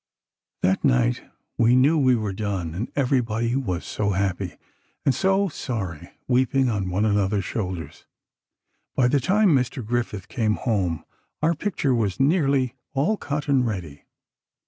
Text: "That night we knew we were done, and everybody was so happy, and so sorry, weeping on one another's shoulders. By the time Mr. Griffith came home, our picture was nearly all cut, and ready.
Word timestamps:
"That 0.63 0.83
night 0.83 1.21
we 1.59 1.75
knew 1.75 1.95
we 1.95 2.15
were 2.15 2.33
done, 2.33 2.73
and 2.73 2.91
everybody 2.95 3.55
was 3.55 3.85
so 3.85 4.13
happy, 4.13 4.55
and 5.05 5.13
so 5.13 5.47
sorry, 5.47 6.09
weeping 6.27 6.69
on 6.71 6.89
one 6.89 7.05
another's 7.05 7.45
shoulders. 7.45 8.07
By 8.95 9.07
the 9.09 9.19
time 9.19 9.49
Mr. 9.49 9.85
Griffith 9.85 10.27
came 10.27 10.55
home, 10.55 11.05
our 11.43 11.53
picture 11.53 11.93
was 11.93 12.19
nearly 12.19 12.73
all 12.95 13.15
cut, 13.15 13.47
and 13.47 13.63
ready. 13.63 14.05